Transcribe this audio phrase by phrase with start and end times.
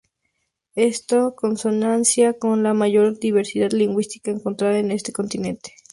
[0.73, 0.79] Esto
[1.15, 5.75] está en consonancia con la mayor diversidad lingüística encontrada en este continente.